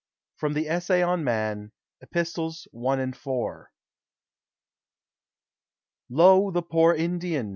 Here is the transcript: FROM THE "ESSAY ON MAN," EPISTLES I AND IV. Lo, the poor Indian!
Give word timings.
FROM 0.37 0.53
THE 0.53 0.67
"ESSAY 0.67 1.03
ON 1.03 1.23
MAN," 1.23 1.71
EPISTLES 2.01 2.67
I 2.75 2.95
AND 2.99 3.13
IV. 3.13 3.67
Lo, 6.09 6.49
the 6.49 6.63
poor 6.63 6.95
Indian! 6.95 7.49